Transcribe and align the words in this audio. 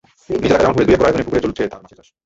নিজ 0.41 0.51
এলাকা 0.51 0.65
জামালপুরে 0.67 0.87
দুই 0.87 0.93
একর 0.95 1.07
আয়তনের 1.07 1.25
পুকুরে 1.25 1.43
চলছে 1.45 1.71
তাঁর 1.71 1.81
মাছের 1.83 1.97
চাষ। 1.99 2.07